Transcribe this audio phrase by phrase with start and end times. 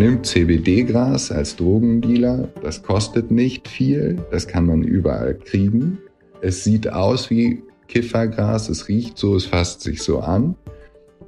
[0.00, 2.48] nimmt CBD-Gras als Drogendealer.
[2.62, 4.18] Das kostet nicht viel.
[4.30, 5.98] Das kann man überall kriegen.
[6.40, 8.70] Es sieht aus wie Kiffergras.
[8.70, 10.56] Es riecht so, es fasst sich so an.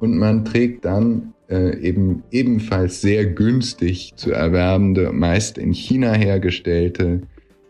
[0.01, 7.21] Und man trägt dann äh, eben ebenfalls sehr günstig zu erwerbende, meist in China hergestellte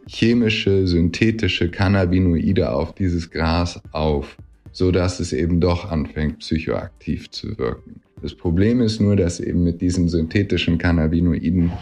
[0.07, 4.37] chemische, synthetische Cannabinoide auf dieses Gras auf,
[4.71, 8.03] so dass es eben doch anfängt, psychoaktiv zu wirken.
[8.23, 11.73] Das Problem ist nur, dass eben mit diesen synthetischen Cannabinoiden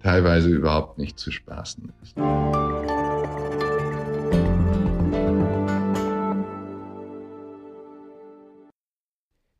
[0.00, 2.16] teilweise überhaupt nicht zu spaßen ist.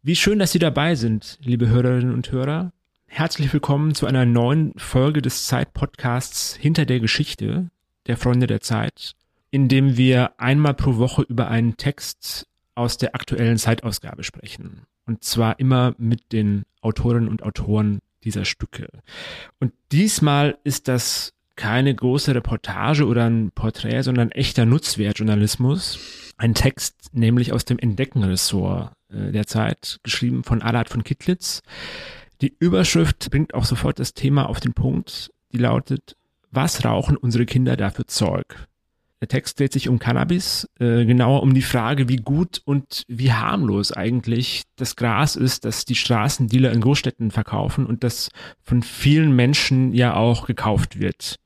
[0.05, 2.73] Wie schön, dass Sie dabei sind, liebe Hörerinnen und Hörer.
[3.07, 7.69] Herzlich willkommen zu einer neuen Folge des Zeit-Podcasts Hinter der Geschichte
[8.07, 9.17] der Freunde der Zeit,
[9.51, 12.47] in dem wir einmal pro Woche über einen Text
[12.77, 14.83] aus der aktuellen Zeitausgabe sprechen.
[15.09, 18.89] Und zwar immer mit den Autorinnen und Autoren dieser Stücke.
[19.59, 25.99] Und diesmal ist das keine große Reportage oder ein Porträt, sondern echter Nutzwertjournalismus.
[26.37, 31.63] Ein Text nämlich aus dem Entdeckenressort äh, der Zeit, geschrieben von Alad von Kittlitz.
[32.43, 35.33] Die Überschrift bringt auch sofort das Thema auf den Punkt.
[35.53, 36.17] Die lautet,
[36.51, 38.69] was rauchen unsere Kinder da für Zeug?
[39.21, 43.33] Der Text dreht sich um Cannabis, äh, genauer um die Frage, wie gut und wie
[43.33, 48.31] harmlos eigentlich das Gras ist, das die Straßendealer in Großstädten verkaufen und das
[48.63, 51.37] von vielen Menschen ja auch gekauft wird.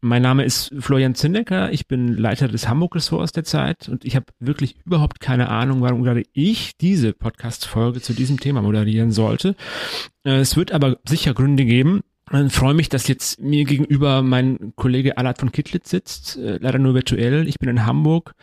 [0.00, 4.26] Mein Name ist Florian Zindecker, ich bin Leiter des Hamburg-Ressorts der Zeit und ich habe
[4.38, 9.56] wirklich überhaupt keine Ahnung, warum gerade ich diese Podcast-Folge zu diesem Thema moderieren sollte.
[10.24, 14.72] Äh, es wird aber sicher Gründe geben, ich freue mich, dass jetzt mir gegenüber mein
[14.76, 17.48] Kollege Alat von Kittlitz sitzt, äh, leider nur virtuell.
[17.48, 18.34] Ich bin in Hamburg.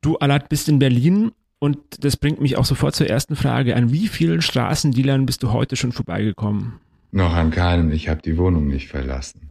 [0.00, 3.76] Du, Alat, bist in Berlin und das bringt mich auch sofort zur ersten Frage.
[3.76, 6.74] An wie vielen Straßendealern bist du heute schon vorbeigekommen?
[7.10, 7.90] Noch an keinem.
[7.90, 9.50] Ich habe die Wohnung nicht verlassen.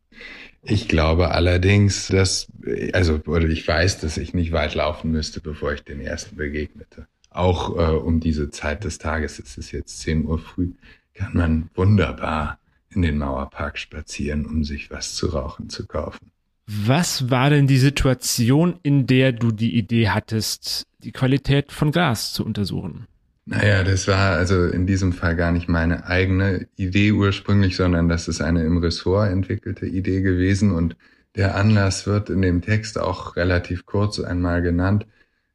[0.64, 2.48] Ich glaube allerdings, dass,
[2.94, 7.08] also, oder ich weiß, dass ich nicht weit laufen müsste, bevor ich den ersten begegnete.
[7.30, 10.72] Auch äh, um diese Zeit des Tages, es ist jetzt 10 Uhr früh,
[11.14, 12.60] kann man wunderbar
[12.97, 16.31] in den Mauerpark spazieren, um sich was zu rauchen zu kaufen.
[16.65, 22.33] Was war denn die Situation, in der du die Idee hattest, die Qualität von Gas
[22.33, 23.08] zu untersuchen?
[23.45, 28.27] Naja, das war also in diesem Fall gar nicht meine eigene Idee ursprünglich, sondern das
[28.27, 30.97] ist eine im Ressort entwickelte Idee gewesen und
[31.35, 35.05] der Anlass wird in dem Text auch relativ kurz einmal genannt.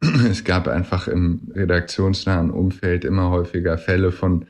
[0.31, 4.47] Es gab einfach im redaktionsnahen Umfeld immer häufiger Fälle von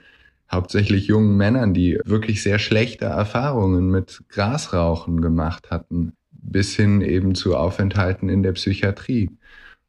[0.52, 7.34] hauptsächlich jungen Männern, die wirklich sehr schlechte Erfahrungen mit Grasrauchen gemacht hatten, bis hin eben
[7.34, 9.30] zu Aufenthalten in der Psychiatrie.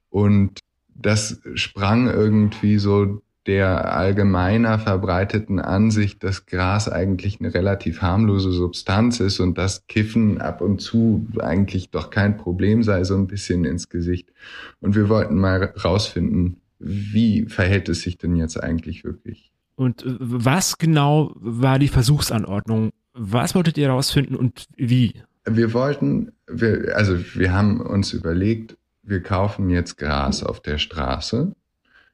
[0.10, 0.60] Und
[0.96, 9.20] das sprang irgendwie so der allgemeiner verbreiteten Ansicht, dass Gras eigentlich eine relativ harmlose Substanz
[9.20, 13.66] ist und dass Kiffen ab und zu eigentlich doch kein Problem sei, so ein bisschen
[13.66, 14.32] ins Gesicht.
[14.80, 19.53] Und wir wollten mal rausfinden, wie verhält es sich denn jetzt eigentlich wirklich?
[19.76, 22.92] Und äh, was genau war die Versuchsanordnung?
[23.14, 25.22] Was wolltet ihr herausfinden und wie?
[25.46, 31.54] Wir wollten, wir, also wir haben uns überlegt, wir kaufen jetzt Gras auf der Straße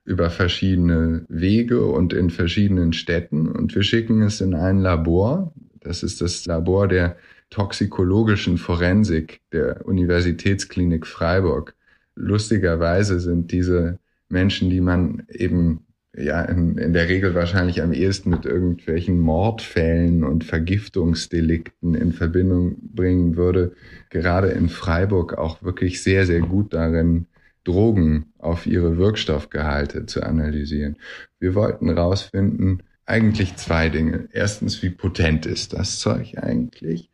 [0.04, 5.54] über verschiedene Wege und in verschiedenen Städten und wir schicken es in ein Labor.
[5.82, 7.16] Das ist das Labor der
[7.52, 11.76] toxikologischen Forensik der Universitätsklinik Freiburg.
[12.16, 14.00] Lustigerweise sind diese
[14.30, 20.24] Menschen, die man eben ja in, in der Regel wahrscheinlich am ehesten mit irgendwelchen Mordfällen
[20.24, 23.74] und Vergiftungsdelikten in Verbindung bringen würde,
[24.10, 27.28] gerade in Freiburg auch wirklich sehr, sehr gut darin,
[27.64, 30.98] Drogen auf ihre Wirkstoffgehalte zu analysieren.
[31.40, 34.30] Wir wollten rausfinden, eigentlich zwei Dinge.
[34.32, 37.10] Erstens, wie potent ist das Zeug eigentlich?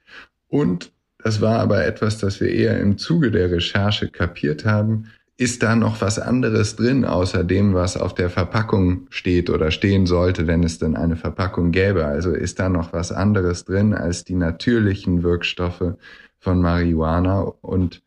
[0.47, 5.07] Und das war aber etwas, das wir eher im Zuge der Recherche kapiert haben,
[5.37, 10.05] ist da noch was anderes drin, außer dem, was auf der Verpackung steht oder stehen
[10.05, 12.05] sollte, wenn es denn eine Verpackung gäbe?
[12.05, 15.95] Also ist da noch was anderes drin als die natürlichen Wirkstoffe
[16.39, 17.41] von Marihuana?
[17.61, 18.01] Und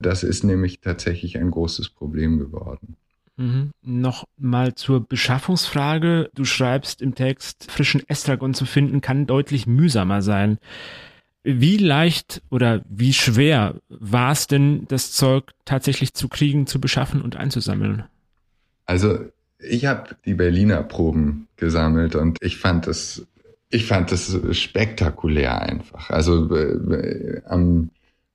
[0.00, 2.96] das ist nämlich tatsächlich ein großes Problem geworden.
[3.36, 3.70] Mhm.
[3.82, 6.30] Noch mal zur Beschaffungsfrage.
[6.34, 10.58] Du schreibst im Text, frischen Estragon zu finden kann deutlich mühsamer sein.
[11.44, 17.20] Wie leicht oder wie schwer war es denn, das Zeug tatsächlich zu kriegen, zu beschaffen
[17.20, 18.04] und einzusammeln?
[18.86, 19.18] Also
[19.58, 23.26] ich habe die Berliner Proben gesammelt und ich fand das,
[23.70, 26.10] ich fand das spektakulär einfach.
[26.10, 27.90] Also äh, am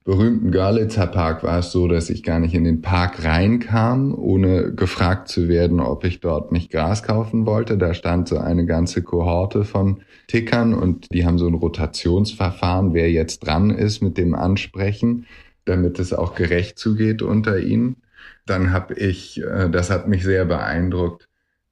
[0.07, 4.73] berühmten Görlitzer Park war es so, dass ich gar nicht in den Park reinkam, ohne
[4.73, 7.77] gefragt zu werden, ob ich dort nicht Gras kaufen wollte.
[7.77, 13.11] Da stand so eine ganze Kohorte von Tickern und die haben so ein Rotationsverfahren, wer
[13.11, 15.25] jetzt dran ist mit dem Ansprechen,
[15.65, 17.97] damit es auch gerecht zugeht unter ihnen.
[18.45, 21.27] Dann habe ich, äh, das hat mich sehr beeindruckt,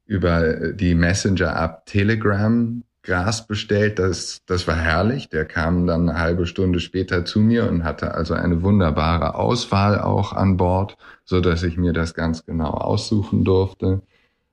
[0.07, 3.99] über die Messenger-App Telegram Gras bestellt.
[3.99, 5.29] Das, das war herrlich.
[5.29, 9.99] Der kam dann eine halbe Stunde später zu mir und hatte also eine wunderbare Auswahl
[9.99, 14.01] auch an Bord, so dass ich mir das ganz genau aussuchen durfte.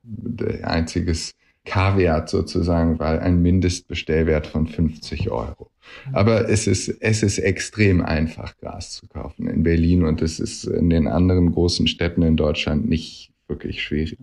[0.04, 1.32] Der einziges
[1.64, 5.70] K-Wert sozusagen war ein Mindestbestellwert von 50 Euro.
[6.12, 10.64] Aber es ist, es ist extrem einfach, Gras zu kaufen in Berlin und es ist
[10.64, 14.18] in den anderen großen Städten in Deutschland nicht wirklich schwierig.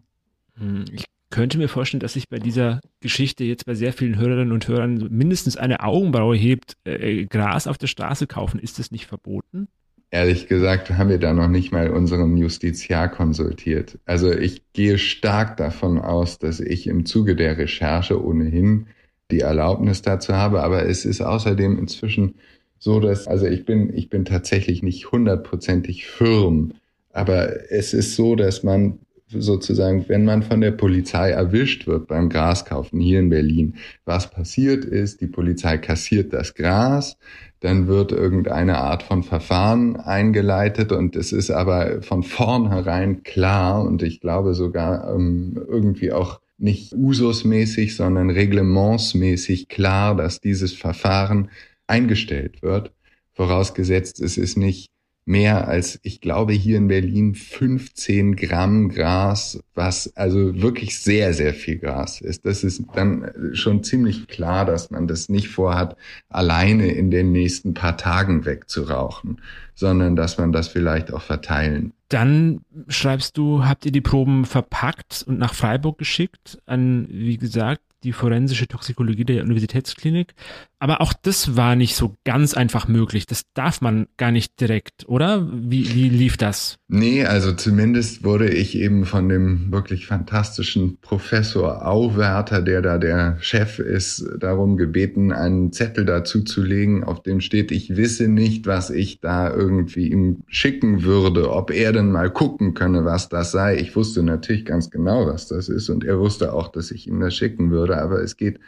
[0.57, 4.51] Hm, ich könnte mir vorstellen, dass sich bei dieser Geschichte jetzt bei sehr vielen Hörerinnen
[4.51, 6.77] und Hörern mindestens eine Augenbraue hebt.
[6.83, 9.67] Äh, Gras auf der Straße kaufen, ist das nicht verboten?
[10.11, 13.99] Ehrlich gesagt haben wir da noch nicht mal unseren Justiziar konsultiert.
[14.05, 18.87] Also ich gehe stark davon aus, dass ich im Zuge der Recherche ohnehin
[19.29, 22.35] die Erlaubnis dazu habe, aber es ist außerdem inzwischen
[22.79, 26.73] so, dass, also ich bin, ich bin tatsächlich nicht hundertprozentig firm,
[27.11, 28.97] aber es ist so, dass man
[29.29, 34.85] sozusagen, wenn man von der Polizei erwischt wird beim Graskaufen hier in Berlin, was passiert
[34.85, 37.17] ist, die Polizei kassiert das Gras,
[37.59, 44.01] dann wird irgendeine Art von Verfahren eingeleitet und es ist aber von vornherein klar und
[44.01, 51.49] ich glaube sogar ähm, irgendwie auch nicht ususmäßig, sondern reglementsmäßig klar, dass dieses Verfahren
[51.87, 52.91] eingestellt wird.
[53.33, 54.89] Vorausgesetzt, es ist nicht
[55.29, 61.53] mehr als, ich glaube, hier in Berlin 15 Gramm Gras, was also wirklich sehr, sehr
[61.53, 62.47] viel Gras ist.
[62.47, 65.95] Das ist dann schon ziemlich klar, dass man das nicht vorhat,
[66.29, 69.39] alleine in den nächsten paar Tagen wegzurauchen,
[69.75, 71.93] sondern dass man das vielleicht auch verteilen.
[72.07, 77.83] Dann schreibst du, habt ihr die Proben verpackt und nach Freiburg geschickt an, wie gesagt,
[78.03, 80.33] die forensische Toxikologie der Universitätsklinik.
[80.79, 83.25] Aber auch das war nicht so ganz einfach möglich.
[83.25, 85.47] Das darf man gar nicht direkt, oder?
[85.51, 86.77] Wie, wie lief das?
[86.87, 93.37] Nee, also zumindest wurde ich eben von dem wirklich fantastischen Professor Auwerter, der da der
[93.41, 98.65] Chef ist, darum gebeten, einen Zettel dazu zu legen, auf dem steht, ich wisse nicht,
[98.65, 103.51] was ich da irgendwie ihm schicken würde, ob er denn mal gucken könne, was das
[103.51, 103.77] sei.
[103.77, 107.19] Ich wusste natürlich ganz genau, was das ist und er wusste auch, dass ich ihm
[107.19, 108.59] das schicken würde, aber es geht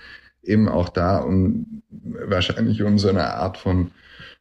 [0.44, 3.91] eben auch da um wahrscheinlich um so eine Art von,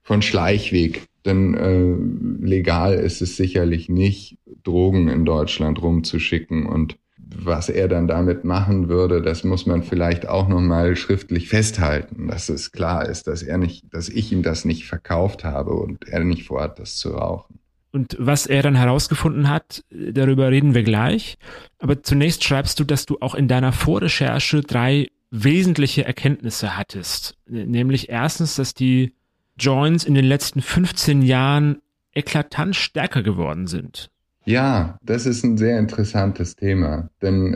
[0.02, 1.06] von Schleichweg.
[1.26, 6.96] Denn äh, legal ist es sicherlich nicht, Drogen in Deutschland rumzuschicken und
[7.36, 12.48] was er dann damit machen würde, das muss man vielleicht auch nochmal schriftlich festhalten, dass
[12.48, 16.24] es klar ist, dass er nicht, dass ich ihm das nicht verkauft habe und er
[16.24, 17.59] nicht vorhat, das zu rauchen.
[17.92, 21.38] Und was er dann herausgefunden hat, darüber reden wir gleich.
[21.78, 27.36] Aber zunächst schreibst du, dass du auch in deiner Vorrecherche drei wesentliche Erkenntnisse hattest.
[27.46, 29.14] Nämlich erstens, dass die
[29.58, 31.82] Joints in den letzten 15 Jahren
[32.12, 34.10] eklatant stärker geworden sind.
[34.44, 37.54] Ja, das ist ein sehr interessantes Thema, denn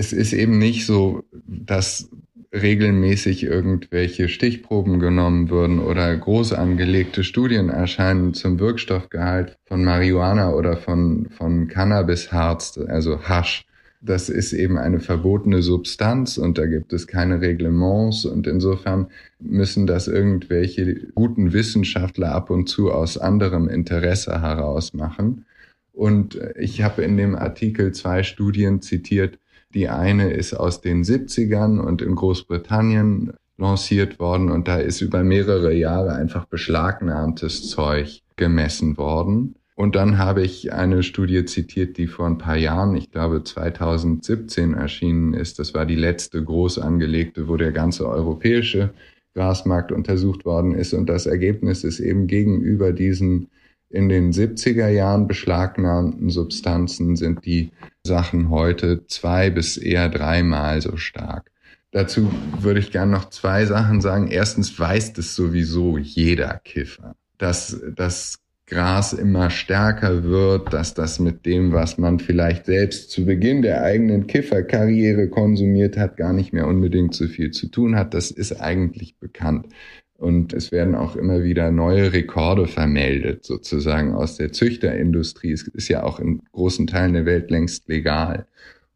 [0.00, 2.08] es ist eben nicht so, dass
[2.54, 10.78] regelmäßig irgendwelche Stichproben genommen würden oder groß angelegte Studien erscheinen zum Wirkstoffgehalt von Marihuana oder
[10.78, 13.66] von, von Cannabisharz, also Hasch.
[14.00, 19.86] Das ist eben eine verbotene Substanz und da gibt es keine Reglements und insofern müssen
[19.86, 25.44] das irgendwelche guten Wissenschaftler ab und zu aus anderem Interesse heraus machen.
[25.92, 29.38] Und ich habe in dem Artikel zwei Studien zitiert.
[29.74, 35.22] Die eine ist aus den 70ern und in Großbritannien lanciert worden und da ist über
[35.22, 39.54] mehrere Jahre einfach beschlagnahmtes Zeug gemessen worden.
[39.76, 44.74] Und dann habe ich eine Studie zitiert, die vor ein paar Jahren, ich glaube 2017
[44.74, 45.58] erschienen ist.
[45.58, 48.92] Das war die letzte groß angelegte, wo der ganze europäische
[49.34, 50.92] Grasmarkt untersucht worden ist.
[50.92, 53.48] Und das Ergebnis ist eben gegenüber diesen
[53.90, 57.72] in den 70er Jahren beschlagnahmten Substanzen sind die
[58.04, 61.50] Sachen heute zwei bis eher dreimal so stark.
[61.90, 62.30] Dazu
[62.60, 64.28] würde ich gerne noch zwei Sachen sagen.
[64.28, 68.38] Erstens weiß das sowieso jeder Kiffer, dass das
[68.70, 73.82] Gras immer stärker wird, dass das mit dem, was man vielleicht selbst zu Beginn der
[73.82, 78.14] eigenen Kifferkarriere konsumiert hat, gar nicht mehr unbedingt so viel zu tun hat.
[78.14, 79.66] Das ist eigentlich bekannt.
[80.20, 85.50] Und es werden auch immer wieder neue Rekorde vermeldet, sozusagen aus der Züchterindustrie.
[85.50, 88.46] Es ist ja auch in großen Teilen der Welt längst legal.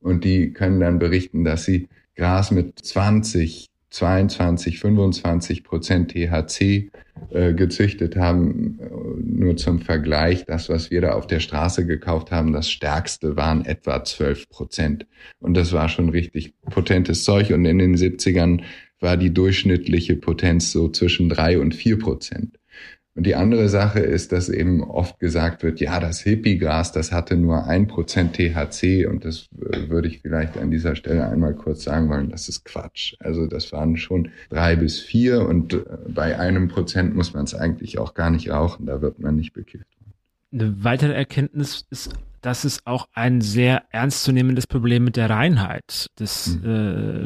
[0.00, 6.90] Und die können dann berichten, dass sie Gras mit 20 22, 25 Prozent THC
[7.30, 8.80] äh, gezüchtet haben.
[9.22, 13.64] Nur zum Vergleich, das, was wir da auf der Straße gekauft haben, das stärkste waren
[13.64, 15.06] etwa 12 Prozent.
[15.38, 17.52] Und das war schon richtig potentes Zeug.
[17.52, 18.62] Und in den 70ern
[19.04, 22.58] war die durchschnittliche Potenz so zwischen drei und vier Prozent.
[23.16, 27.36] Und die andere Sache ist, dass eben oft gesagt wird, ja, das Hippie-Gras, das hatte
[27.36, 32.08] nur ein Prozent THC und das würde ich vielleicht an dieser Stelle einmal kurz sagen
[32.08, 33.14] wollen, das ist Quatsch.
[33.20, 37.54] Also das waren schon drei bis vier und äh, bei einem Prozent muss man es
[37.54, 39.86] eigentlich auch gar nicht rauchen, da wird man nicht bekifft.
[40.52, 46.58] Eine weitere Erkenntnis ist, dass es auch ein sehr ernstzunehmendes Problem mit der Reinheit des
[46.62, 46.68] mhm.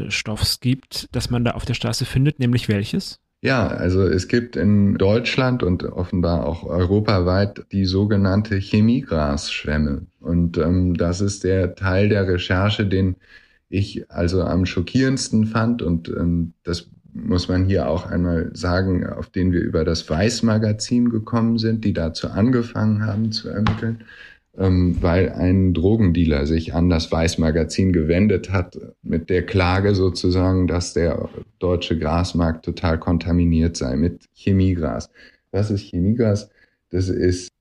[0.07, 3.19] äh, Stoffs gibt, das man da auf der Straße findet, nämlich welches?
[3.41, 10.07] Ja, also es gibt in Deutschland und offenbar auch europaweit die sogenannte Chemiegrasschwemme.
[10.21, 13.17] Und ähm, das ist der Teil der Recherche, den
[13.69, 15.83] ich also am schockierendsten fand.
[15.83, 21.11] Und ähm, das muss man hier auch einmal sagen, auf den wir über das Weiß-Magazin
[21.11, 24.05] gekommen sind, die dazu angefangen haben zu ermitteln
[24.61, 31.29] weil ein Drogendealer sich an das Weißmagazin gewendet hat mit der Klage sozusagen, dass der
[31.61, 35.11] deutsche Grasmarkt total kontaminiert sei mit Chemiegras.
[35.53, 36.51] Was ist Chemiegras?
[36.91, 37.53] Das ist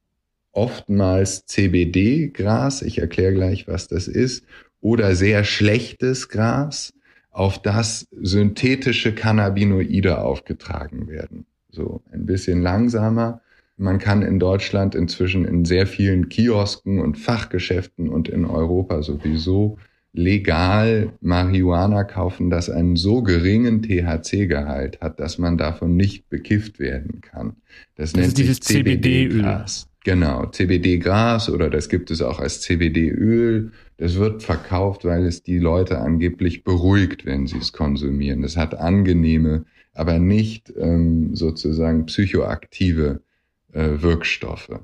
[0.54, 2.82] oftmals CBD-Gras.
[2.82, 4.44] Ich erkläre gleich, was das ist.
[4.82, 6.94] Oder sehr schlechtes Gras,
[7.30, 11.46] auf das synthetische Cannabinoide aufgetragen werden.
[11.70, 13.42] So ein bisschen langsamer
[13.78, 19.78] man kann in Deutschland inzwischen in sehr vielen Kiosken und Fachgeschäften und in Europa sowieso
[20.14, 27.22] legal Marihuana kaufen, das einen so geringen THC-Gehalt hat, dass man davon nicht bekifft werden
[27.22, 27.58] kann.
[27.96, 29.88] Das, das nennt sich CBD-Gras.
[30.04, 33.72] Genau, CBD-Gras oder das gibt es auch als CBD-Öl.
[33.98, 38.42] Das wird verkauft, weil es die Leute angeblich beruhigt, wenn sie es konsumieren.
[38.42, 43.22] Das hat angenehme, aber nicht ähm, sozusagen psychoaktive
[43.78, 44.80] äh, Wirkstoffe.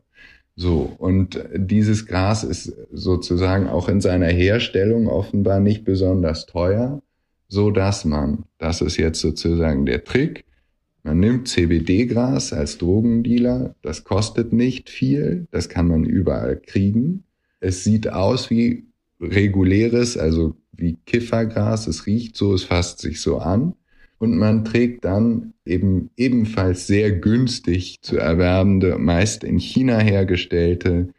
[0.56, 7.02] So, und dieses Gras ist sozusagen auch in seiner Herstellung offenbar nicht besonders teuer,
[7.48, 10.46] so dass man, das ist jetzt sozusagen der Trick,
[11.02, 17.24] man nimmt CBD-Gras als Drogendealer, das kostet nicht viel, das kann man überall kriegen.
[17.60, 18.86] Es sieht aus wie
[19.20, 23.74] reguläres, also wie Kiffergras, es riecht so, es fasst sich so an
[24.24, 31.10] und man trägt dann eben ebenfalls sehr günstig zu erwerbende, meist in China hergestellte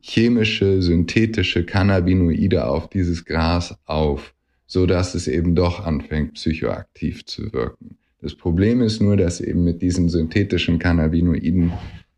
[0.00, 4.32] chemische, synthetische Cannabinoide auf dieses Gras auf,
[4.66, 7.98] so dass es eben doch anfängt, psychoaktiv zu wirken.
[8.20, 11.72] Das Problem ist nur, dass eben mit diesen synthetischen Cannabinoiden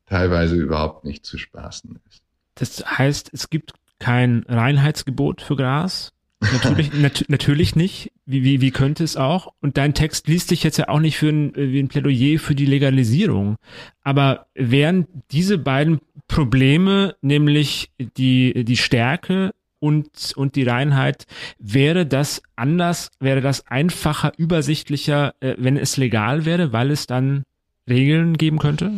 [0.04, 2.22] teilweise überhaupt nicht zu spaßen ist.
[2.56, 6.13] Das heißt, es gibt kein Reinheitsgebot für Gras?
[6.52, 8.12] Natürlich, nat natürlich nicht.
[8.26, 9.52] Wie, wie, wie könnte es auch?
[9.60, 12.54] Und dein Text liest sich jetzt ja auch nicht für ein, wie ein Plädoyer für
[12.54, 13.56] die Legalisierung.
[14.02, 21.26] Aber wären diese beiden Probleme, nämlich die, die Stärke und, und die Reinheit,
[21.58, 27.44] wäre das anders, wäre das einfacher, übersichtlicher, äh, wenn es legal wäre, weil es dann
[27.88, 28.92] Regeln geben könnte?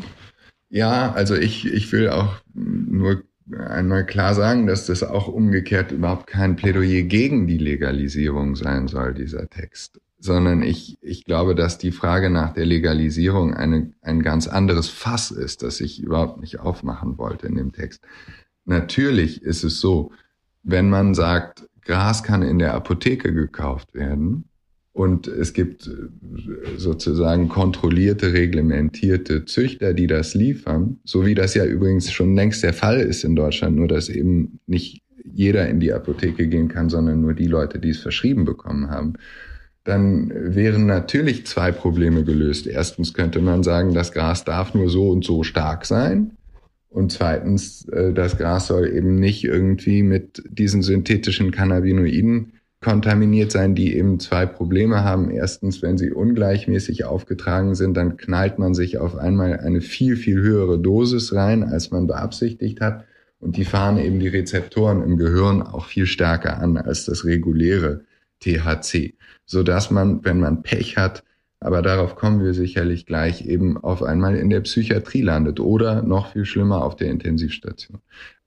[0.68, 3.22] Ja, also ich, ich will auch nur
[3.52, 9.14] einmal klar sagen, dass das auch umgekehrt überhaupt kein Plädoyer gegen die Legalisierung sein soll,
[9.14, 14.48] dieser Text, sondern ich, ich glaube, dass die Frage nach der Legalisierung eine, ein ganz
[14.48, 18.02] anderes Fass ist, das ich überhaupt nicht aufmachen wollte in dem Text.
[18.64, 20.10] Natürlich ist es so,
[20.62, 24.48] wenn man sagt, Gras kann in der Apotheke gekauft werden,
[24.96, 31.66] und es gibt äh, sozusagen kontrollierte, reglementierte Züchter, die das liefern, so wie das ja
[31.66, 35.92] übrigens schon längst der Fall ist in Deutschland, nur dass eben nicht jeder in die
[35.92, 39.14] Apotheke gehen kann, sondern nur die Leute, die es verschrieben bekommen haben.
[39.84, 42.66] Dann wären natürlich zwei Probleme gelöst.
[42.66, 46.38] Erstens könnte man sagen, das Gras darf nur so und so stark sein.
[46.88, 53.74] Und zweitens, äh, das Gras soll eben nicht irgendwie mit diesen synthetischen Cannabinoiden kontaminiert sein,
[53.74, 55.30] die eben zwei Probleme haben.
[55.30, 60.40] Erstens, wenn sie ungleichmäßig aufgetragen sind, dann knallt man sich auf einmal eine viel, viel
[60.40, 63.04] höhere Dosis rein, als man beabsichtigt hat.
[63.38, 68.02] Und die fahren eben die Rezeptoren im Gehirn auch viel stärker an als das reguläre
[68.40, 69.14] THC,
[69.44, 71.22] so dass man, wenn man Pech hat,
[71.60, 76.32] aber darauf kommen wir sicherlich gleich eben auf einmal in der Psychiatrie landet oder noch
[76.32, 78.00] viel schlimmer auf der Intensivstation.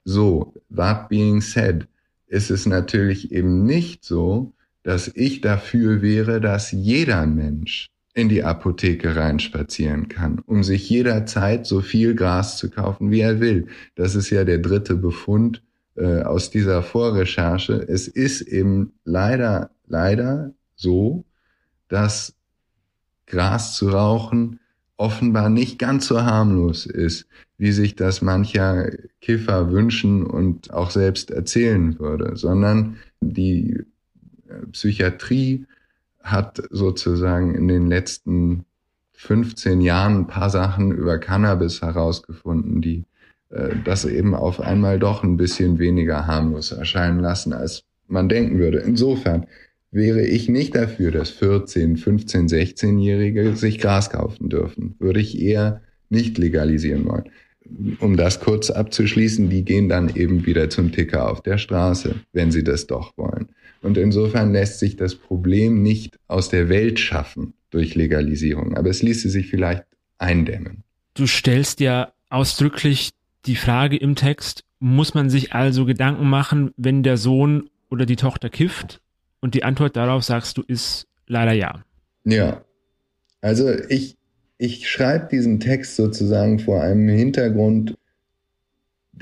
[0.04, 1.86] So, that being said,
[2.30, 8.44] ist es natürlich eben nicht so, dass ich dafür wäre, dass jeder Mensch in die
[8.44, 13.66] Apotheke reinspazieren kann, um sich jederzeit so viel Gras zu kaufen, wie er will.
[13.96, 15.62] Das ist ja der dritte Befund
[15.96, 17.74] äh, aus dieser Vorrecherche.
[17.74, 21.24] Es ist eben leider, leider so,
[21.88, 22.34] dass
[23.26, 24.59] Gras zu rauchen
[25.00, 27.26] offenbar nicht ganz so harmlos ist,
[27.56, 28.90] wie sich das mancher
[29.22, 33.78] Kiffer wünschen und auch selbst erzählen würde, sondern die
[34.48, 35.64] äh, Psychiatrie
[36.22, 38.66] hat sozusagen in den letzten
[39.14, 43.04] 15 Jahren ein paar Sachen über Cannabis herausgefunden, die
[43.48, 48.58] äh, das eben auf einmal doch ein bisschen weniger harmlos erscheinen lassen, als man denken
[48.58, 48.80] würde.
[48.80, 49.46] Insofern
[49.90, 54.94] wäre ich nicht dafür, dass 14, 15, 16-Jährige sich Gras kaufen dürfen.
[54.98, 57.24] Würde ich eher nicht legalisieren wollen.
[58.00, 62.50] Um das kurz abzuschließen, die gehen dann eben wieder zum Ticker auf der Straße, wenn
[62.50, 63.48] sie das doch wollen.
[63.82, 69.02] Und insofern lässt sich das Problem nicht aus der Welt schaffen durch Legalisierung, aber es
[69.02, 69.84] ließe sich vielleicht
[70.18, 70.82] eindämmen.
[71.14, 73.10] Du stellst ja ausdrücklich
[73.46, 78.16] die Frage im Text, muss man sich also Gedanken machen, wenn der Sohn oder die
[78.16, 79.00] Tochter kifft?
[79.40, 81.84] Und die Antwort darauf, sagst du, ist leider ja.
[82.24, 82.64] Ja.
[83.40, 84.16] Also ich,
[84.58, 87.96] ich schreibe diesen Text sozusagen vor einem Hintergrund.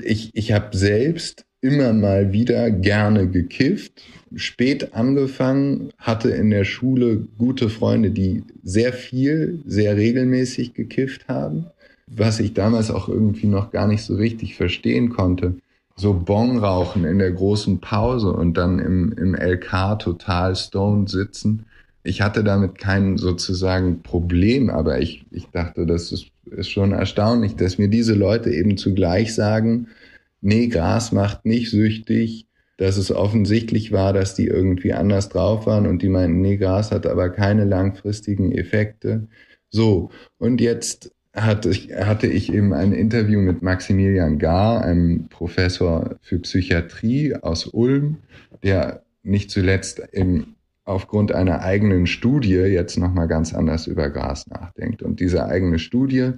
[0.01, 4.01] Ich, ich habe selbst immer mal wieder gerne gekifft,
[4.35, 11.65] spät angefangen, hatte in der Schule gute Freunde, die sehr viel, sehr regelmäßig gekifft haben,
[12.07, 15.55] was ich damals auch irgendwie noch gar nicht so richtig verstehen konnte
[15.99, 21.65] so Bon rauchen in der großen Pause und dann im, im LK total stoned sitzen.
[22.03, 27.57] Ich hatte damit kein sozusagen Problem, aber ich, ich dachte, das ist, ist schon erstaunlich,
[27.57, 29.87] dass mir diese Leute eben zugleich sagen,
[30.39, 35.85] nee, Gras macht nicht süchtig, dass es offensichtlich war, dass die irgendwie anders drauf waren
[35.85, 39.27] und die meinten, nee, Gras hat aber keine langfristigen Effekte.
[39.69, 41.11] So, und jetzt
[41.45, 47.67] hatte ich, hatte ich eben ein Interview mit Maximilian Gar, einem Professor für Psychiatrie aus
[47.67, 48.17] Ulm,
[48.63, 50.55] der nicht zuletzt eben
[50.85, 55.03] aufgrund einer eigenen Studie jetzt nochmal ganz anders über Gras nachdenkt.
[55.03, 56.31] Und diese eigene Studie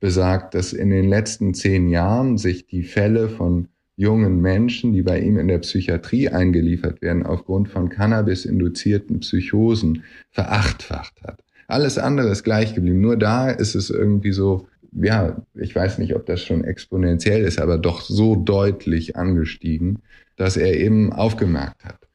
[0.00, 5.20] besagt, dass in den letzten zehn Jahren sich die Fälle von jungen Menschen, die bei
[5.20, 11.42] ihm in der Psychiatrie eingeliefert werden, aufgrund von Cannabis-induzierten Psychosen verachtfacht hat.
[11.68, 13.00] Alles andere ist gleich geblieben.
[13.00, 17.60] Nur da ist es irgendwie so, ja, ich weiß nicht, ob das schon exponentiell ist,
[17.60, 20.00] aber doch so deutlich angestiegen,
[20.36, 22.08] dass er eben aufgemerkt hat.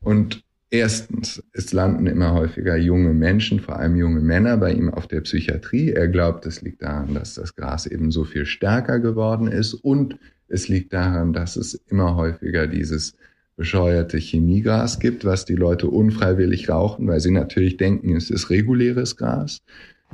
[0.00, 5.06] Und erstens, es landen immer häufiger junge Menschen, vor allem junge Männer bei ihm auf
[5.06, 5.90] der Psychiatrie.
[5.90, 10.18] Er glaubt, es liegt daran, dass das Gras eben so viel stärker geworden ist und
[10.48, 13.16] es liegt daran, dass es immer häufiger dieses
[13.56, 19.16] bescheuerte Chemiegas gibt, was die Leute unfreiwillig rauchen, weil sie natürlich denken, es ist reguläres
[19.16, 19.62] Gras.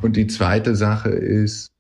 [0.03, 1.73] Und die zweite Sache ist,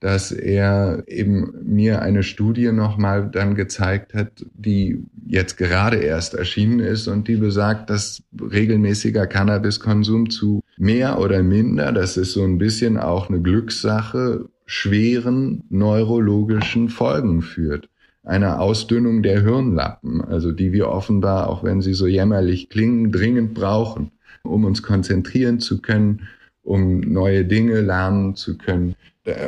[0.00, 6.80] dass er eben mir eine Studie nochmal dann gezeigt hat, die jetzt gerade erst erschienen
[6.80, 12.58] ist und die besagt, dass regelmäßiger Cannabiskonsum zu mehr oder minder, das ist so ein
[12.58, 17.88] bisschen auch eine Glückssache, schweren neurologischen Folgen führt
[18.24, 23.54] einer Ausdünnung der Hirnlappen, also die wir offenbar, auch wenn sie so jämmerlich klingen, dringend
[23.54, 26.28] brauchen, um uns konzentrieren zu können,
[26.62, 28.94] um neue Dinge lernen zu können.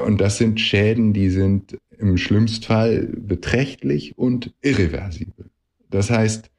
[0.06, 5.46] Und das sind Schäden, die sind im schlimmsten Fall beträchtlich und irreversibel.
[5.90, 6.50] Das heißt,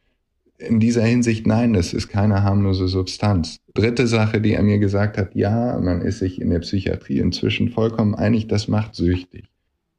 [0.58, 3.58] in dieser Hinsicht, nein, das ist keine harmlose Substanz.
[3.73, 7.69] Dritte Sache, die er mir gesagt hat, ja, man ist sich in der Psychiatrie inzwischen
[7.69, 9.45] vollkommen einig, das macht süchtig.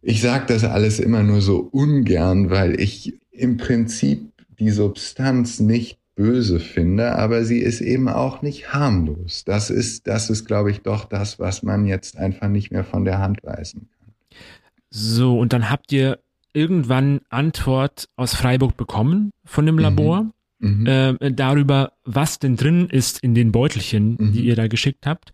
[0.02, 5.98] Ich sage das alles immer nur so ungern, weil ich im Prinzip die Substanz nicht
[6.14, 9.44] böse finde, aber sie ist eben auch nicht harmlos.
[9.44, 13.04] Das ist, das ist, glaube ich, doch das, was man jetzt einfach nicht mehr von
[13.04, 14.14] der Hand weisen kann.
[14.90, 16.18] So, und dann habt ihr
[16.54, 20.32] irgendwann Antwort aus Freiburg bekommen von dem Labor mhm.
[20.58, 20.86] Mhm.
[20.86, 24.32] Äh, darüber, was denn drin ist in den Beutelchen, mhm.
[24.32, 25.32] die ihr da geschickt habt.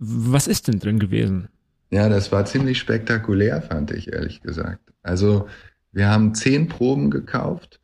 [0.00, 1.48] Was ist denn drin gewesen?
[1.94, 4.80] Ja, das war ziemlich spektakulär, fand ich ehrlich gesagt.
[5.04, 5.46] Also
[5.92, 7.80] wir haben zehn Proben gekauft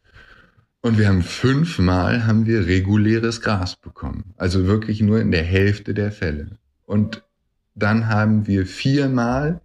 [0.80, 4.34] und wir haben fünfmal haben wir reguläres Gras bekommen.
[4.36, 6.58] Also wirklich nur in der Hälfte der Fälle.
[6.86, 7.22] Und
[7.76, 9.60] dann haben wir viermal,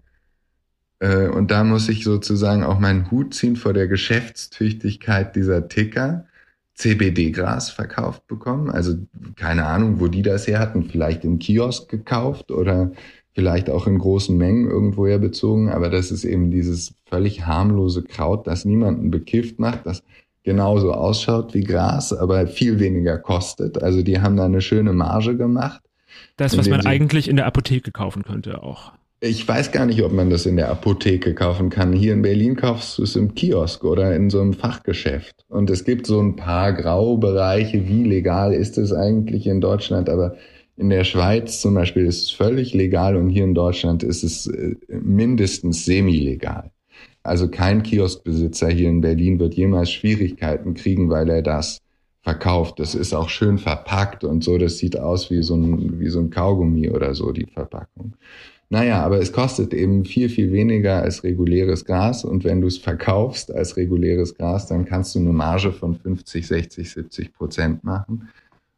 [0.99, 6.27] äh, und da muss ich sozusagen auch meinen Hut ziehen vor der Geschäftstüchtigkeit dieser Ticker,
[6.75, 8.69] CBD-Gras verkauft bekommen.
[8.69, 8.93] Also
[9.37, 10.83] keine Ahnung, wo die das her hatten.
[10.83, 12.91] Vielleicht im Kiosk gekauft oder
[13.35, 18.47] vielleicht auch in großen Mengen irgendwoher bezogen, aber das ist eben dieses völlig harmlose Kraut,
[18.47, 20.03] das niemanden bekifft macht, das
[20.43, 23.83] genauso ausschaut wie Gras, aber viel weniger kostet.
[23.83, 25.81] Also die haben da eine schöne Marge gemacht.
[26.37, 28.93] Das, was man eigentlich in der Apotheke kaufen könnte auch.
[29.19, 31.93] Ich weiß gar nicht, ob man das in der Apotheke kaufen kann.
[31.93, 35.45] Hier in Berlin kaufst du es im Kiosk oder in so einem Fachgeschäft.
[35.49, 40.35] Und es gibt so ein paar Graubereiche, wie legal ist es eigentlich in Deutschland, aber
[40.77, 44.47] In der Schweiz zum Beispiel ist es völlig legal und hier in Deutschland ist es
[44.47, 46.71] äh, mindestens semi-legal.
[47.23, 51.79] Also kein Kioskbesitzer hier in Berlin wird jemals Schwierigkeiten kriegen, weil er das
[52.21, 52.79] verkauft.
[52.79, 54.57] Das ist auch schön verpackt und so.
[54.57, 58.13] Das sieht aus wie so ein, wie so ein Kaugummi oder so, die Verpackung.
[58.69, 62.25] Naja, aber es kostet eben viel, viel weniger als reguläres Gras.
[62.25, 66.45] Und wenn du es verkaufst als reguläres Gras, dann kannst du eine Marge von 50,
[66.45, 68.27] 60, 70 Prozent machen.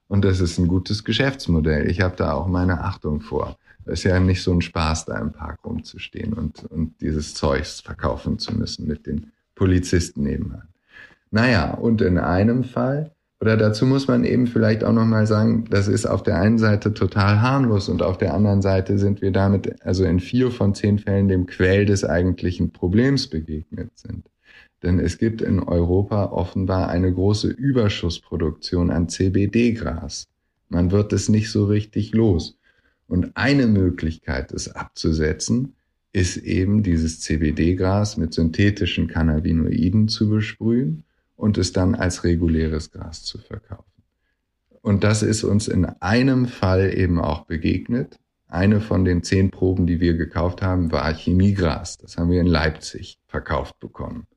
[0.08, 1.90] Und das ist ein gutes Geschäftsmodell.
[1.90, 3.58] Ich habe da auch meine Achtung vor.
[3.86, 7.80] Es ist ja nicht so ein Spaß, da im Park rumzustehen und, und dieses Zeugs
[7.80, 10.68] verkaufen zu müssen mit den Polizisten nebenan.
[11.32, 15.88] Naja, und in einem Fall, oder dazu muss man eben vielleicht auch nochmal sagen, das
[15.88, 19.82] ist auf der einen Seite total harmlos und auf der anderen Seite sind wir damit
[19.86, 24.26] also in vier von zehn Fällen dem Quell des eigentlichen Problems begegnet sind.
[24.84, 30.28] Denn es gibt in Europa offenbar eine große Überschussproduktion an CBD-Gras.
[30.70, 32.58] Man wird es nicht so richtig los.
[33.08, 35.74] Und eine Möglichkeit, es abzusetzen,
[36.14, 41.04] ist eben dieses CBD-Gras mit synthetischen Cannabinoiden zu besprühen
[41.36, 43.84] und es dann als reguläres Gras zu verkaufen.
[44.82, 48.20] Und das ist uns in einem Fall eben auch begegnet.
[48.48, 51.98] Eine von den zehn Proben, die wir gekauft haben, war Chemiegras.
[51.98, 54.28] Das haben wir in Leipzig verkauft bekommen.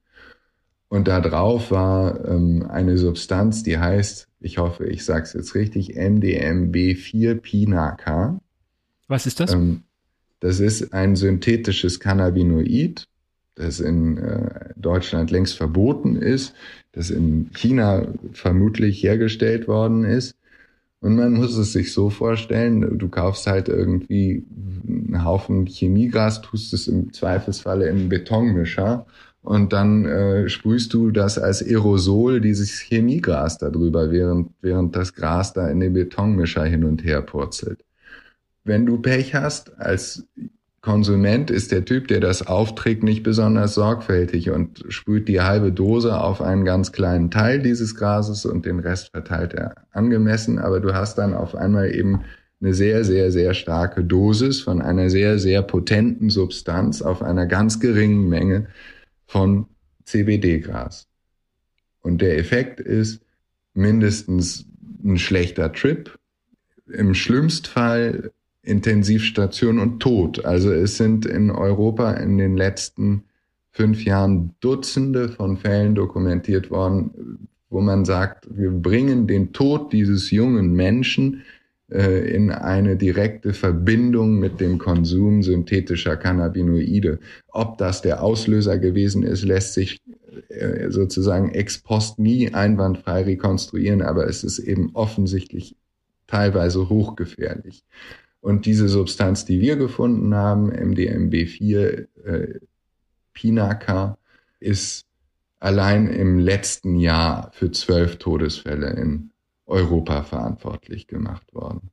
[0.91, 5.55] Und da drauf war ähm, eine Substanz, die heißt, ich hoffe, ich sage es jetzt
[5.55, 8.41] richtig, MDMB4-Pinaca.
[9.07, 9.53] Was ist das?
[9.53, 9.85] Ähm,
[10.41, 13.07] das ist ein synthetisches Cannabinoid,
[13.55, 16.55] das in äh, Deutschland längst verboten ist,
[16.91, 20.35] das in China vermutlich hergestellt worden ist.
[20.99, 24.45] Und man muss es sich so vorstellen, du kaufst halt irgendwie
[24.89, 29.07] einen Haufen Chemiegras, tust es im Zweifelsfalle in einen Betonmischer
[29.43, 35.53] und dann äh, sprühst du das als Aerosol, dieses Chemiegras darüber, während, während das Gras
[35.53, 37.85] da in den Betonmischer hin und her purzelt.
[38.65, 40.27] Wenn du Pech hast, als
[40.83, 46.19] Konsument ist der Typ, der das aufträgt, nicht besonders sorgfältig und sprüht die halbe Dose
[46.19, 50.95] auf einen ganz kleinen Teil dieses Grases und den Rest verteilt er angemessen, aber du
[50.95, 52.23] hast dann auf einmal eben
[52.63, 57.81] eine sehr, sehr, sehr starke Dosis von einer sehr, sehr potenten Substanz auf einer ganz
[57.81, 58.67] geringen Menge
[59.31, 59.67] von
[60.07, 61.07] CBD-Gras.
[62.01, 63.23] Und der Effekt ist
[63.75, 64.67] mindestens
[65.05, 66.19] ein schlechter Trip,
[66.89, 70.45] im schlimmsten Fall Intensivstation und Tod.
[70.45, 73.23] Also es sind in Europa in den letzten
[73.71, 80.33] fünf Jahren Dutzende von Fällen dokumentiert worden, wo man sagt, wir bringen den Tod dieses
[80.33, 81.45] jungen Menschen
[81.91, 87.19] in eine direkte Verbindung mit dem Konsum synthetischer Cannabinoide.
[87.49, 90.01] Ob das der Auslöser gewesen ist, lässt sich
[90.49, 95.77] äh, sozusagen ex post nie einwandfrei rekonstruieren, aber es ist eben offensichtlich
[96.27, 97.85] teilweise hochgefährlich.
[98.41, 102.61] Und diese Substanz, die wir gefunden haben, MDMB4 äh,
[103.35, 104.17] Pinaca,
[104.61, 105.05] ist
[105.59, 109.31] allein im letzten Jahr für zwölf Todesfälle in
[109.71, 111.91] Europa verantwortlich gemacht worden.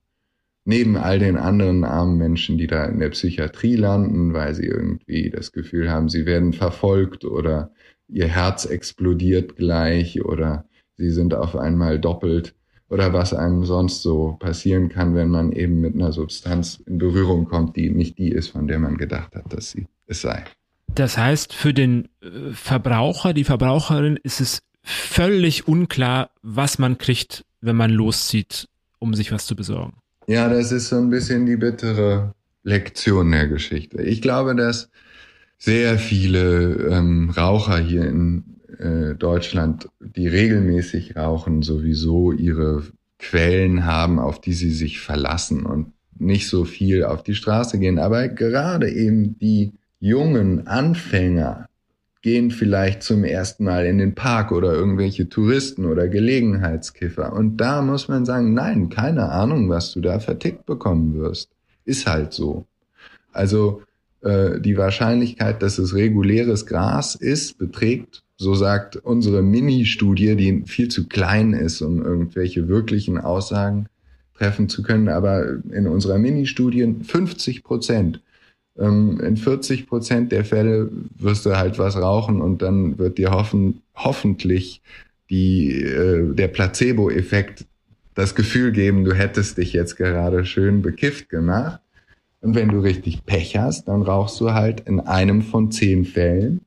[0.65, 5.29] Neben all den anderen armen Menschen, die da in der Psychiatrie landen, weil sie irgendwie
[5.29, 7.71] das Gefühl haben, sie werden verfolgt oder
[8.09, 10.65] ihr Herz explodiert gleich oder
[10.97, 12.53] sie sind auf einmal doppelt
[12.89, 17.45] oder was einem sonst so passieren kann, wenn man eben mit einer Substanz in Berührung
[17.45, 20.43] kommt, die nicht die ist, von der man gedacht hat, dass sie es sei.
[20.87, 27.43] Das heißt, für den äh, Verbraucher, die Verbraucherin ist es völlig unklar, was man kriegt,
[27.61, 28.67] wenn man loszieht,
[28.99, 29.93] um sich was zu besorgen.
[30.27, 34.01] Ja, das ist so ein bisschen die bittere Lektion der Geschichte.
[34.01, 34.89] Ich glaube, dass
[35.57, 38.43] sehr viele ähm, Raucher hier in
[38.77, 42.83] äh, Deutschland, die regelmäßig rauchen, sowieso ihre
[43.19, 47.99] Quellen haben, auf die sie sich verlassen und nicht so viel auf die Straße gehen.
[47.99, 51.67] Aber gerade eben die jungen Anfänger,
[52.21, 57.33] gehen vielleicht zum ersten Mal in den Park oder irgendwelche Touristen oder Gelegenheitskiffer.
[57.33, 61.49] Und da muss man sagen, nein, keine Ahnung, was du da vertickt bekommen wirst.
[61.85, 62.65] Ist halt so.
[63.31, 63.81] Also
[64.21, 70.89] äh, die Wahrscheinlichkeit, dass es reguläres Gras ist, beträgt, so sagt unsere Mini-Studie, die viel
[70.89, 73.87] zu klein ist, um irgendwelche wirklichen Aussagen
[74.37, 78.21] treffen zu können, aber in unserer Mini-Studie 50 Prozent
[78.77, 83.81] in 40 Prozent der Fälle wirst du halt was rauchen und dann wird dir hoffen,
[83.95, 84.81] hoffentlich
[85.29, 87.65] die, äh, der Placebo-Effekt
[88.13, 91.81] das Gefühl geben, du hättest dich jetzt gerade schön bekifft gemacht.
[92.41, 96.61] Und wenn du richtig Pech hast, dann rauchst du halt in einem von zehn Fällen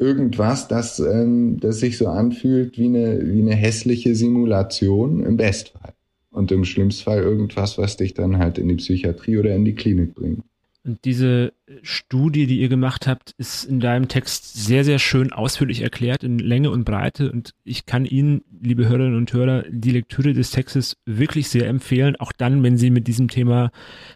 [0.00, 5.92] irgendwas, das, ähm, das sich so anfühlt wie eine, wie eine hässliche Simulation im Bestfall.
[6.32, 9.74] und im schlimmsten Fall irgendwas, was dich dann halt in die Psychiatrie oder in die
[9.74, 10.44] Klinik bringt.
[10.82, 15.82] Und diese Studie, die ihr gemacht habt, ist in deinem Text sehr, sehr schön ausführlich
[15.82, 17.30] erklärt in Länge und Breite.
[17.30, 22.16] Und ich kann Ihnen, liebe Hörerinnen und Hörer, die Lektüre des Textes wirklich sehr empfehlen,
[22.16, 23.70] auch dann, wenn Sie mit diesem Thema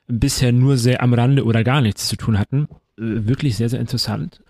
[0.07, 2.67] bisher nur sehr am Rande oder gar nichts zu tun hatten.
[2.99, 4.41] Äh, wirklich sehr, sehr interessant.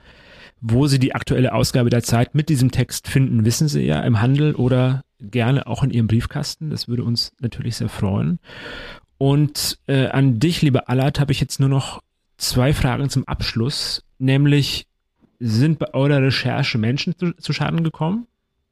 [0.60, 4.20] Wo Sie die aktuelle Ausgabe der Zeit mit diesem Text finden, wissen Sie ja im
[4.20, 6.70] Handel oder gerne auch in Ihrem Briefkasten.
[6.70, 8.38] Das würde uns natürlich sehr freuen.
[9.24, 12.02] Und äh, an dich, lieber Allard, habe ich jetzt nur noch
[12.36, 14.86] zwei Fragen zum Abschluss, nämlich
[15.40, 18.26] sind bei eurer Recherche Menschen zu, zu Schaden gekommen?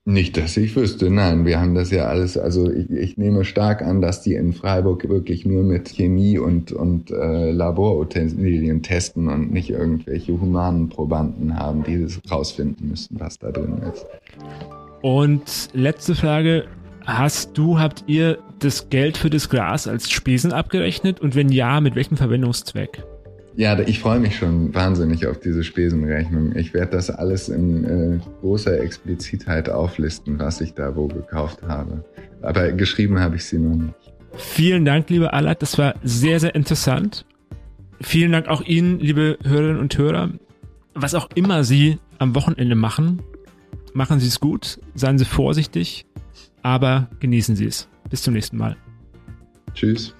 [0.04, 1.46] Nicht, dass ich wüsste, nein.
[1.46, 5.08] Wir haben das ja alles, also ich, ich nehme stark an, dass die in Freiburg
[5.08, 11.82] wirklich nur mit Chemie und, und äh, Laborutensilien testen und nicht irgendwelche humanen Probanden haben,
[11.82, 14.04] die das rausfinden müssen, was da drin ist.
[15.00, 16.66] Und letzte Frage,
[17.06, 21.20] Hast du, habt ihr das Geld für das Gras als Spesen abgerechnet?
[21.20, 23.04] Und wenn ja, mit welchem Verwendungszweck?
[23.54, 26.56] Ja, ich freue mich schon wahnsinnig auf diese Spesenrechnung.
[26.56, 32.04] Ich werde das alles in äh, großer Explizitheit auflisten, was ich da wo gekauft habe.
[32.40, 33.94] Aber geschrieben habe ich sie noch nicht.
[34.34, 35.60] Vielen Dank, lieber Alat.
[35.60, 37.26] Das war sehr, sehr interessant.
[38.00, 40.30] Vielen Dank auch Ihnen, liebe Hörerinnen und Hörer.
[40.94, 43.22] Was auch immer Sie am Wochenende machen,
[43.92, 46.06] machen Sie es gut, seien Sie vorsichtig
[46.62, 47.88] aber genießen Sie es.
[48.10, 48.76] Bis zum nächsten Mal.
[49.74, 50.14] Tschüss.